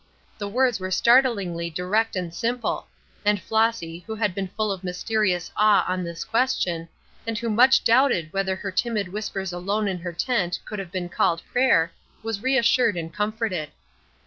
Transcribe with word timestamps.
The 0.39 0.47
words 0.47 0.79
were 0.79 0.89
startlingly 0.89 1.69
direct 1.69 2.15
and 2.15 2.33
simple, 2.33 2.87
and 3.23 3.39
Flossy, 3.39 3.99
who 4.07 4.15
had 4.15 4.33
been 4.33 4.47
full 4.47 4.71
of 4.71 4.83
mysterious 4.83 5.51
awe 5.55 5.85
on 5.87 6.03
this 6.03 6.23
question, 6.23 6.89
and 7.27 7.37
who 7.37 7.51
much 7.51 7.83
doubted 7.83 8.33
whether 8.33 8.55
her 8.55 8.71
timid 8.71 9.09
whispers 9.09 9.53
alone 9.53 9.87
in 9.87 9.99
her 9.99 10.11
tent 10.11 10.57
could 10.65 10.79
have 10.79 10.91
been 10.91 11.07
called 11.09 11.43
prayer, 11.51 11.91
was 12.23 12.41
reassured 12.41 12.97
and 12.97 13.13
comforted. 13.13 13.69